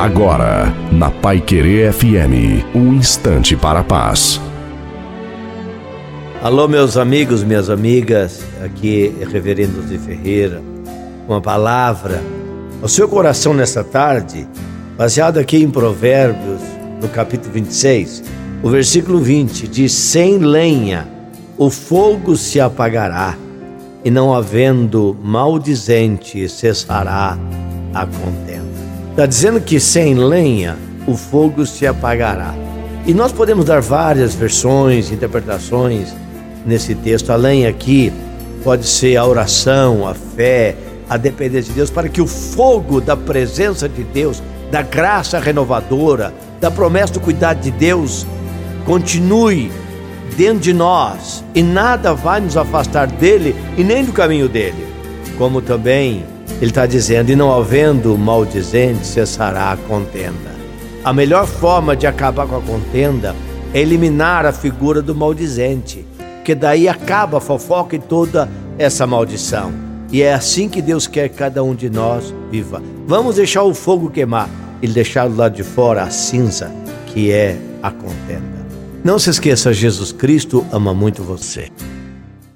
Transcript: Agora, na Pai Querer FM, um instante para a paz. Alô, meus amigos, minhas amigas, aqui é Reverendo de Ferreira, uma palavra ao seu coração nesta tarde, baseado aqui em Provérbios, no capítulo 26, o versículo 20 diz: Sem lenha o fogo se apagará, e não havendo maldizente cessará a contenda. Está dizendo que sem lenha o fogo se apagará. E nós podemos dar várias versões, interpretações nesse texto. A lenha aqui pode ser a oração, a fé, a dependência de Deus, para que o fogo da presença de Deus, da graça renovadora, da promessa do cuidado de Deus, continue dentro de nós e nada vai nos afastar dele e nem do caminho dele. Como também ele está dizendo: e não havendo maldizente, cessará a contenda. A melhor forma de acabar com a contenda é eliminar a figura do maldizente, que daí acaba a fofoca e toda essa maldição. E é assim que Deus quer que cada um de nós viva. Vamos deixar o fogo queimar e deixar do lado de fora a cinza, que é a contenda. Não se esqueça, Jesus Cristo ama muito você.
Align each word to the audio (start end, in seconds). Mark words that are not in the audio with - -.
Agora, 0.00 0.74
na 0.90 1.10
Pai 1.10 1.42
Querer 1.42 1.92
FM, 1.92 2.64
um 2.74 2.94
instante 2.94 3.54
para 3.54 3.80
a 3.80 3.84
paz. 3.84 4.40
Alô, 6.42 6.66
meus 6.66 6.96
amigos, 6.96 7.44
minhas 7.44 7.68
amigas, 7.68 8.42
aqui 8.64 9.14
é 9.20 9.26
Reverendo 9.26 9.82
de 9.82 9.98
Ferreira, 9.98 10.62
uma 11.28 11.38
palavra 11.38 12.22
ao 12.80 12.88
seu 12.88 13.06
coração 13.10 13.52
nesta 13.52 13.84
tarde, 13.84 14.48
baseado 14.96 15.36
aqui 15.36 15.58
em 15.58 15.68
Provérbios, 15.68 16.62
no 17.02 17.08
capítulo 17.10 17.52
26, 17.52 18.24
o 18.62 18.70
versículo 18.70 19.18
20 19.18 19.68
diz: 19.68 19.92
Sem 19.92 20.38
lenha 20.38 21.06
o 21.58 21.68
fogo 21.68 22.38
se 22.38 22.58
apagará, 22.58 23.36
e 24.02 24.10
não 24.10 24.32
havendo 24.32 25.14
maldizente 25.22 26.48
cessará 26.48 27.36
a 27.92 28.06
contenda. 28.06 28.69
Está 29.10 29.26
dizendo 29.26 29.60
que 29.60 29.78
sem 29.80 30.14
lenha 30.14 30.76
o 31.06 31.16
fogo 31.16 31.66
se 31.66 31.86
apagará. 31.86 32.54
E 33.06 33.12
nós 33.12 33.32
podemos 33.32 33.64
dar 33.64 33.80
várias 33.80 34.34
versões, 34.34 35.10
interpretações 35.10 36.14
nesse 36.64 36.94
texto. 36.94 37.30
A 37.30 37.36
lenha 37.36 37.68
aqui 37.68 38.12
pode 38.62 38.86
ser 38.86 39.16
a 39.16 39.26
oração, 39.26 40.06
a 40.06 40.14
fé, 40.14 40.76
a 41.08 41.16
dependência 41.16 41.70
de 41.70 41.76
Deus, 41.76 41.90
para 41.90 42.08
que 42.08 42.20
o 42.20 42.26
fogo 42.26 43.00
da 43.00 43.16
presença 43.16 43.88
de 43.88 44.04
Deus, 44.04 44.42
da 44.70 44.80
graça 44.80 45.38
renovadora, 45.40 46.32
da 46.60 46.70
promessa 46.70 47.14
do 47.14 47.20
cuidado 47.20 47.60
de 47.60 47.70
Deus, 47.72 48.26
continue 48.86 49.72
dentro 50.36 50.60
de 50.60 50.72
nós 50.72 51.44
e 51.54 51.62
nada 51.62 52.14
vai 52.14 52.40
nos 52.40 52.56
afastar 52.56 53.08
dele 53.08 53.56
e 53.76 53.82
nem 53.82 54.04
do 54.04 54.12
caminho 54.12 54.48
dele. 54.48 54.86
Como 55.36 55.60
também 55.60 56.24
ele 56.60 56.70
está 56.70 56.86
dizendo: 56.86 57.30
e 57.30 57.36
não 57.36 57.52
havendo 57.52 58.16
maldizente, 58.16 59.06
cessará 59.06 59.72
a 59.72 59.76
contenda. 59.76 60.50
A 61.04 61.12
melhor 61.12 61.46
forma 61.46 61.96
de 61.96 62.06
acabar 62.06 62.46
com 62.46 62.56
a 62.56 62.60
contenda 62.60 63.34
é 63.72 63.80
eliminar 63.80 64.44
a 64.44 64.52
figura 64.52 65.00
do 65.00 65.14
maldizente, 65.14 66.06
que 66.44 66.54
daí 66.54 66.88
acaba 66.88 67.38
a 67.38 67.40
fofoca 67.40 67.96
e 67.96 67.98
toda 67.98 68.48
essa 68.78 69.06
maldição. 69.06 69.72
E 70.12 70.22
é 70.22 70.34
assim 70.34 70.68
que 70.68 70.82
Deus 70.82 71.06
quer 71.06 71.28
que 71.28 71.36
cada 71.36 71.62
um 71.62 71.74
de 71.74 71.88
nós 71.88 72.34
viva. 72.50 72.82
Vamos 73.06 73.36
deixar 73.36 73.62
o 73.62 73.72
fogo 73.72 74.10
queimar 74.10 74.48
e 74.82 74.88
deixar 74.88 75.28
do 75.28 75.36
lado 75.36 75.54
de 75.54 75.62
fora 75.62 76.02
a 76.02 76.10
cinza, 76.10 76.70
que 77.06 77.30
é 77.30 77.56
a 77.82 77.90
contenda. 77.90 78.60
Não 79.04 79.18
se 79.18 79.30
esqueça, 79.30 79.72
Jesus 79.72 80.12
Cristo 80.12 80.66
ama 80.72 80.92
muito 80.92 81.22
você. 81.22 81.70